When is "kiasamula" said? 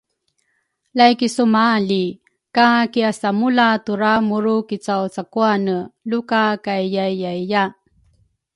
2.93-3.67